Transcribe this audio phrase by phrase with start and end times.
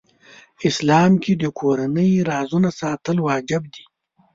[0.69, 3.83] اسلام کې د کورنۍ رازونه ساتل واجب دي.